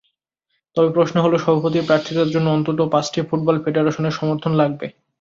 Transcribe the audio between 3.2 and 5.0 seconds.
Football ফেডারেশনের সমর্থন লাগবে।